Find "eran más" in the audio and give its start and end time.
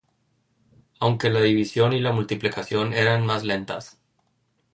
2.91-3.43